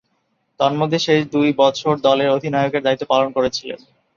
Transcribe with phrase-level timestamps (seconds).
[0.59, 3.79] তন্মধ্যে, শেষ দুই বছর দলের অধিনায়কের দায়িত্ব পালন করেছিলেন।